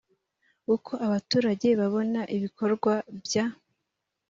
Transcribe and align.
ii 0.65 0.69
uko 0.75 0.91
abaturage 1.05 1.67
babona 1.79 2.21
ibikorwa 2.35 2.93
bya 3.23 3.45